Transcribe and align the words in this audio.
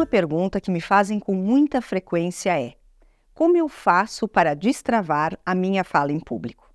Uma 0.00 0.06
pergunta 0.06 0.62
que 0.62 0.70
me 0.70 0.80
fazem 0.80 1.20
com 1.20 1.34
muita 1.34 1.82
frequência 1.82 2.58
é: 2.58 2.72
como 3.34 3.58
eu 3.58 3.68
faço 3.68 4.26
para 4.26 4.54
destravar 4.54 5.38
a 5.44 5.54
minha 5.54 5.84
fala 5.84 6.10
em 6.10 6.18
público? 6.18 6.72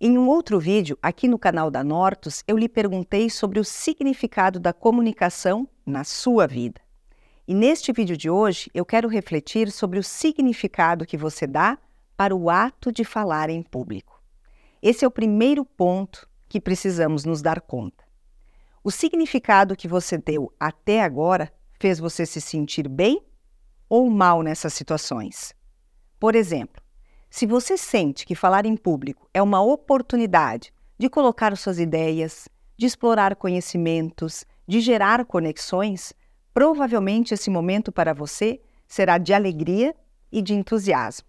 Em 0.00 0.16
um 0.16 0.28
outro 0.28 0.60
vídeo, 0.60 0.96
aqui 1.02 1.26
no 1.26 1.36
canal 1.36 1.68
da 1.68 1.82
Nortus, 1.82 2.44
eu 2.46 2.56
lhe 2.56 2.68
perguntei 2.68 3.28
sobre 3.28 3.58
o 3.58 3.64
significado 3.64 4.60
da 4.60 4.72
comunicação 4.72 5.68
na 5.84 6.04
sua 6.04 6.46
vida. 6.46 6.80
E 7.44 7.54
neste 7.54 7.90
vídeo 7.92 8.16
de 8.16 8.30
hoje, 8.30 8.70
eu 8.72 8.84
quero 8.84 9.08
refletir 9.08 9.72
sobre 9.72 9.98
o 9.98 10.04
significado 10.04 11.04
que 11.04 11.16
você 11.16 11.48
dá 11.48 11.76
para 12.16 12.36
o 12.36 12.48
ato 12.48 12.92
de 12.92 13.02
falar 13.02 13.50
em 13.50 13.64
público. 13.64 14.22
Esse 14.80 15.04
é 15.04 15.08
o 15.08 15.10
primeiro 15.10 15.64
ponto 15.64 16.28
que 16.48 16.60
precisamos 16.60 17.24
nos 17.24 17.42
dar 17.42 17.60
conta. 17.60 18.04
O 18.84 18.92
significado 18.92 19.74
que 19.74 19.88
você 19.88 20.16
deu 20.16 20.54
até 20.60 21.02
agora 21.02 21.52
fez 21.80 21.98
você 21.98 22.26
se 22.26 22.40
sentir 22.40 22.86
bem 22.86 23.20
ou 23.88 24.08
mal 24.10 24.42
nessas 24.42 24.74
situações? 24.74 25.54
Por 26.20 26.36
exemplo, 26.36 26.80
se 27.30 27.46
você 27.46 27.76
sente 27.78 28.26
que 28.26 28.34
falar 28.34 28.66
em 28.66 28.76
público 28.76 29.28
é 29.32 29.40
uma 29.40 29.62
oportunidade 29.62 30.72
de 30.98 31.08
colocar 31.08 31.56
suas 31.56 31.78
ideias, 31.78 32.46
de 32.76 32.84
explorar 32.84 33.34
conhecimentos, 33.34 34.44
de 34.68 34.80
gerar 34.80 35.24
conexões, 35.24 36.12
provavelmente 36.52 37.32
esse 37.32 37.48
momento 37.48 37.90
para 37.90 38.12
você 38.12 38.60
será 38.86 39.16
de 39.16 39.32
alegria 39.32 39.94
e 40.30 40.42
de 40.42 40.52
entusiasmo. 40.52 41.26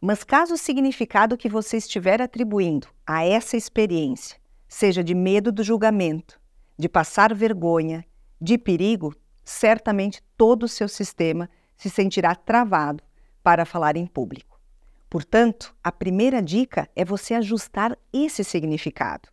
Mas 0.00 0.24
caso 0.24 0.54
o 0.54 0.58
significado 0.58 1.36
que 1.36 1.48
você 1.48 1.76
estiver 1.76 2.22
atribuindo 2.22 2.88
a 3.06 3.24
essa 3.24 3.56
experiência 3.56 4.38
seja 4.66 5.02
de 5.02 5.14
medo 5.14 5.50
do 5.50 5.62
julgamento, 5.62 6.40
de 6.78 6.88
passar 6.88 7.34
vergonha, 7.34 8.04
de 8.40 8.56
perigo, 8.56 9.14
certamente 9.48 10.22
todo 10.36 10.64
o 10.64 10.68
seu 10.68 10.86
sistema 10.88 11.48
se 11.74 11.88
sentirá 11.88 12.34
travado 12.34 13.02
para 13.42 13.64
falar 13.64 13.96
em 13.96 14.06
público. 14.06 14.60
Portanto, 15.08 15.74
a 15.82 15.90
primeira 15.90 16.42
dica 16.42 16.86
é 16.94 17.02
você 17.02 17.32
ajustar 17.32 17.96
esse 18.12 18.44
significado. 18.44 19.30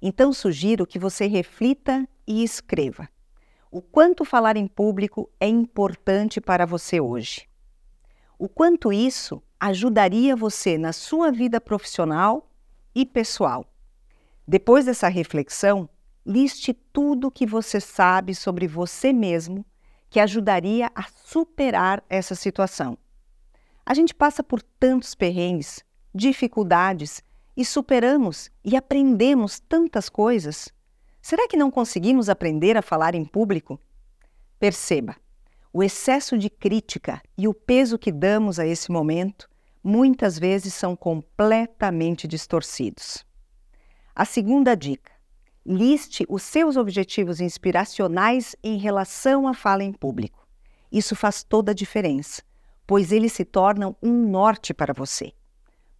Então, 0.00 0.32
sugiro 0.32 0.86
que 0.86 0.98
você 0.98 1.26
reflita 1.26 2.08
e 2.26 2.42
escreva. 2.42 3.08
O 3.70 3.82
quanto 3.82 4.24
falar 4.24 4.56
em 4.56 4.66
público 4.66 5.30
é 5.38 5.46
importante 5.46 6.40
para 6.40 6.64
você 6.64 6.98
hoje? 6.98 7.46
O 8.38 8.48
quanto 8.48 8.90
isso 8.90 9.42
ajudaria 9.60 10.34
você 10.34 10.78
na 10.78 10.94
sua 10.94 11.30
vida 11.30 11.60
profissional 11.60 12.50
e 12.94 13.04
pessoal? 13.04 13.66
Depois 14.46 14.86
dessa 14.86 15.08
reflexão, 15.08 15.90
liste 16.28 16.74
tudo 16.92 17.28
o 17.28 17.30
que 17.30 17.46
você 17.46 17.80
sabe 17.80 18.34
sobre 18.34 18.66
você 18.66 19.14
mesmo 19.14 19.64
que 20.10 20.20
ajudaria 20.20 20.92
a 20.94 21.04
superar 21.24 22.04
essa 22.08 22.34
situação. 22.34 22.98
A 23.84 23.94
gente 23.94 24.14
passa 24.14 24.42
por 24.42 24.60
tantos 24.62 25.14
perrengues, 25.14 25.82
dificuldades 26.14 27.22
e 27.56 27.64
superamos 27.64 28.50
e 28.62 28.76
aprendemos 28.76 29.58
tantas 29.58 30.10
coisas. 30.10 30.68
Será 31.22 31.48
que 31.48 31.56
não 31.56 31.70
conseguimos 31.70 32.28
aprender 32.28 32.76
a 32.76 32.82
falar 32.82 33.14
em 33.14 33.24
público? 33.24 33.80
Perceba, 34.58 35.16
o 35.72 35.82
excesso 35.82 36.36
de 36.36 36.50
crítica 36.50 37.22
e 37.38 37.48
o 37.48 37.54
peso 37.54 37.98
que 37.98 38.12
damos 38.12 38.58
a 38.58 38.66
esse 38.66 38.92
momento 38.92 39.48
muitas 39.82 40.38
vezes 40.38 40.74
são 40.74 40.94
completamente 40.94 42.28
distorcidos. 42.28 43.24
A 44.14 44.24
segunda 44.24 44.74
dica: 44.76 45.17
Liste 45.70 46.24
os 46.30 46.44
seus 46.44 46.78
objetivos 46.78 47.42
inspiracionais 47.42 48.56
em 48.64 48.78
relação 48.78 49.46
à 49.46 49.52
fala 49.52 49.84
em 49.84 49.92
público. 49.92 50.48
Isso 50.90 51.14
faz 51.14 51.44
toda 51.44 51.72
a 51.72 51.74
diferença, 51.74 52.42
pois 52.86 53.12
eles 53.12 53.34
se 53.34 53.44
tornam 53.44 53.94
um 54.02 54.30
norte 54.30 54.72
para 54.72 54.94
você. 54.94 55.30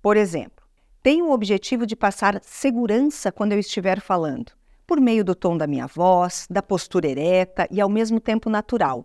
Por 0.01 0.17
exemplo, 0.17 0.65
tenho 1.03 1.27
o 1.27 1.33
objetivo 1.33 1.85
de 1.85 1.95
passar 1.95 2.41
segurança 2.43 3.31
quando 3.31 3.53
eu 3.53 3.59
estiver 3.59 4.01
falando, 4.01 4.53
por 4.87 4.99
meio 4.99 5.23
do 5.23 5.35
tom 5.35 5.55
da 5.55 5.67
minha 5.67 5.87
voz, 5.87 6.47
da 6.49 6.63
postura 6.63 7.07
ereta 7.07 7.69
e 7.71 7.79
ao 7.79 7.91
mesmo 7.91 8.19
tempo 8.19 8.49
natural. 8.49 9.05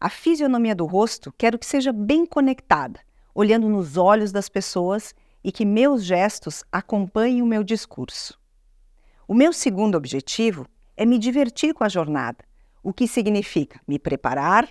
A 0.00 0.08
fisionomia 0.08 0.74
do 0.74 0.86
rosto 0.86 1.32
quero 1.38 1.56
que 1.56 1.66
seja 1.66 1.92
bem 1.92 2.26
conectada, 2.26 2.98
olhando 3.32 3.68
nos 3.68 3.96
olhos 3.96 4.32
das 4.32 4.48
pessoas 4.48 5.14
e 5.44 5.52
que 5.52 5.64
meus 5.64 6.02
gestos 6.02 6.64
acompanhem 6.72 7.42
o 7.42 7.46
meu 7.46 7.62
discurso. 7.62 8.40
O 9.30 9.34
meu 9.34 9.52
segundo 9.52 9.94
objetivo 9.94 10.66
é 10.96 11.06
me 11.06 11.16
divertir 11.16 11.72
com 11.72 11.84
a 11.84 11.88
jornada, 11.88 12.44
o 12.82 12.92
que 12.92 13.06
significa 13.06 13.80
me 13.86 13.96
preparar, 13.96 14.68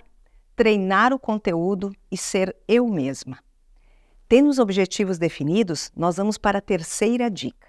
treinar 0.54 1.14
o 1.14 1.18
conteúdo 1.18 1.96
e 2.12 2.16
ser 2.18 2.54
eu 2.68 2.86
mesma. 2.86 3.38
Tendo 4.28 4.50
os 4.50 4.58
objetivos 4.58 5.16
definidos, 5.16 5.90
nós 5.96 6.18
vamos 6.18 6.36
para 6.36 6.58
a 6.58 6.60
terceira 6.60 7.30
dica. 7.30 7.68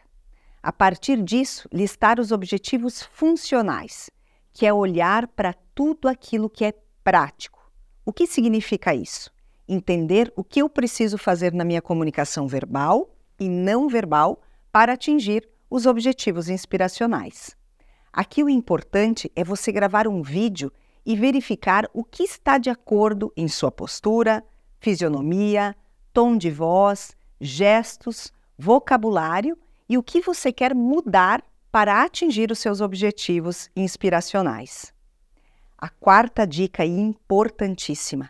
A 0.62 0.74
partir 0.74 1.24
disso, 1.24 1.66
listar 1.72 2.20
os 2.20 2.30
objetivos 2.34 3.04
funcionais, 3.14 4.10
que 4.52 4.66
é 4.66 4.74
olhar 4.74 5.30
para 5.30 5.56
tudo 5.74 6.10
aquilo 6.10 6.50
que 6.50 6.66
é 6.66 6.74
prático. 7.06 7.72
O 8.06 8.12
que 8.12 8.28
significa 8.28 8.94
isso? 8.94 9.32
Entender 9.66 10.30
o 10.36 10.44
que 10.44 10.62
eu 10.62 10.68
preciso 10.68 11.18
fazer 11.18 11.54
na 11.54 11.64
minha 11.64 11.82
comunicação 11.82 12.50
verbal 12.50 13.16
e 13.40 13.48
não 13.48 13.88
verbal 13.88 14.42
para 14.74 14.92
atingir 14.92 15.48
os 15.72 15.86
objetivos 15.86 16.50
inspiracionais. 16.50 17.56
Aqui 18.12 18.44
o 18.44 18.50
importante 18.50 19.32
é 19.34 19.42
você 19.42 19.72
gravar 19.72 20.06
um 20.06 20.22
vídeo 20.22 20.70
e 21.06 21.16
verificar 21.16 21.90
o 21.94 22.04
que 22.04 22.24
está 22.24 22.58
de 22.58 22.70
acordo 22.70 23.32
em 23.38 23.48
sua 23.48 23.72
postura, 23.72 24.44
fisionomia, 24.82 25.74
tom 26.12 26.36
de 26.36 26.52
voz, 26.52 27.16
gestos, 27.40 28.34
vocabulário 28.58 29.58
e 29.88 29.98
o 29.98 30.04
que 30.04 30.20
você 30.20 30.52
quer 30.52 30.76
mudar 30.76 31.42
para 31.72 32.04
atingir 32.04 32.52
os 32.52 32.60
seus 32.60 32.82
objetivos 32.82 33.70
inspiracionais. 33.74 34.94
A 35.78 35.88
quarta 35.88 36.46
dica 36.46 36.84
importantíssima: 36.86 38.30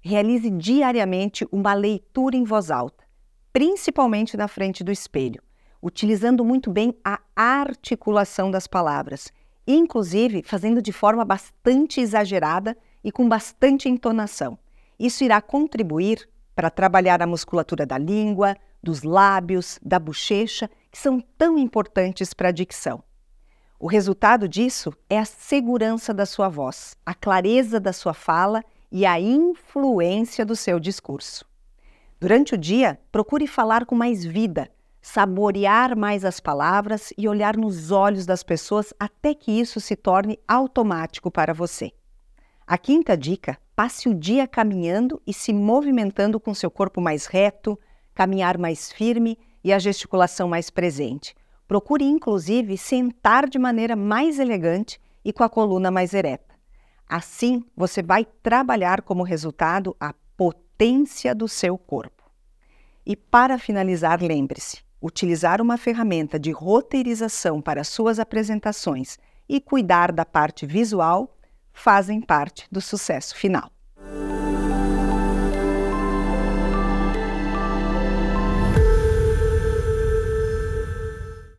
realize 0.00 0.50
diariamente 0.50 1.46
uma 1.52 1.74
leitura 1.74 2.36
em 2.36 2.42
voz 2.42 2.72
alta, 2.72 3.04
principalmente 3.52 4.36
na 4.36 4.48
frente 4.48 4.82
do 4.82 4.90
espelho 4.90 5.40
utilizando 5.82 6.44
muito 6.44 6.70
bem 6.70 6.94
a 7.04 7.20
articulação 7.34 8.50
das 8.50 8.66
palavras, 8.66 9.32
inclusive 9.66 10.42
fazendo 10.44 10.80
de 10.80 10.92
forma 10.92 11.24
bastante 11.24 12.00
exagerada 12.00 12.76
e 13.02 13.10
com 13.10 13.28
bastante 13.28 13.88
entonação. 13.88 14.56
Isso 14.98 15.24
irá 15.24 15.40
contribuir 15.40 16.28
para 16.54 16.70
trabalhar 16.70 17.20
a 17.20 17.26
musculatura 17.26 17.84
da 17.84 17.98
língua, 17.98 18.56
dos 18.82 19.02
lábios, 19.02 19.78
da 19.82 19.98
bochecha, 19.98 20.70
que 20.90 20.98
são 20.98 21.20
tão 21.36 21.58
importantes 21.58 22.32
para 22.32 22.48
a 22.48 22.52
dicção. 22.52 23.02
O 23.78 23.88
resultado 23.88 24.48
disso 24.48 24.92
é 25.10 25.18
a 25.18 25.24
segurança 25.24 26.14
da 26.14 26.24
sua 26.24 26.48
voz, 26.48 26.96
a 27.04 27.14
clareza 27.14 27.80
da 27.80 27.92
sua 27.92 28.14
fala 28.14 28.62
e 28.92 29.04
a 29.04 29.18
influência 29.18 30.46
do 30.46 30.54
seu 30.54 30.78
discurso. 30.78 31.44
Durante 32.20 32.54
o 32.54 32.58
dia, 32.58 33.00
procure 33.10 33.48
falar 33.48 33.84
com 33.84 33.96
mais 33.96 34.24
vida, 34.24 34.70
saborear 35.02 35.96
mais 35.98 36.24
as 36.24 36.38
palavras 36.38 37.12
e 37.18 37.28
olhar 37.28 37.56
nos 37.56 37.90
olhos 37.90 38.24
das 38.24 38.44
pessoas 38.44 38.94
até 38.98 39.34
que 39.34 39.50
isso 39.50 39.80
se 39.80 39.96
torne 39.96 40.38
automático 40.46 41.30
para 41.30 41.52
você. 41.52 41.92
A 42.64 42.78
quinta 42.78 43.16
dica: 43.16 43.58
passe 43.74 44.08
o 44.08 44.14
dia 44.14 44.46
caminhando 44.46 45.20
e 45.26 45.34
se 45.34 45.52
movimentando 45.52 46.38
com 46.38 46.54
seu 46.54 46.70
corpo 46.70 47.00
mais 47.00 47.26
reto, 47.26 47.78
caminhar 48.14 48.56
mais 48.56 48.92
firme 48.92 49.36
e 49.64 49.72
a 49.72 49.78
gesticulação 49.78 50.48
mais 50.48 50.70
presente. 50.70 51.34
Procure, 51.66 52.04
inclusive, 52.04 52.78
sentar 52.78 53.48
de 53.48 53.58
maneira 53.58 53.96
mais 53.96 54.38
elegante 54.38 55.00
e 55.24 55.32
com 55.32 55.42
a 55.42 55.48
coluna 55.48 55.90
mais 55.90 56.14
ereta. 56.14 56.54
Assim, 57.08 57.64
você 57.76 58.02
vai 58.02 58.24
trabalhar 58.24 59.02
como 59.02 59.22
resultado 59.22 59.96
a 59.98 60.14
potência 60.36 61.34
do 61.34 61.48
seu 61.48 61.76
corpo. 61.76 62.22
E 63.04 63.16
para 63.16 63.58
finalizar, 63.58 64.22
lembre-se: 64.22 64.82
utilizar 65.02 65.60
uma 65.60 65.76
ferramenta 65.76 66.38
de 66.38 66.52
roteirização 66.52 67.60
para 67.60 67.82
suas 67.82 68.20
apresentações 68.20 69.18
e 69.48 69.60
cuidar 69.60 70.12
da 70.12 70.24
parte 70.24 70.64
visual 70.64 71.36
fazem 71.72 72.20
parte 72.20 72.66
do 72.70 72.80
sucesso 72.80 73.34
final. 73.34 73.70